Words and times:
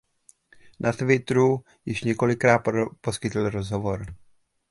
Na 0.79 0.91
Twitteru 0.91 1.63
již 1.85 2.03
několikrát 2.03 2.61
poskytl 3.01 3.49
rozhovor. 3.49 4.05